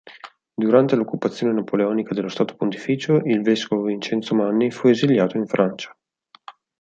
[0.57, 5.95] Durante l'occupazione napoleonica dello Stato Pontificio, il vescovo Vincenzo Manni fu esiliato in Francia.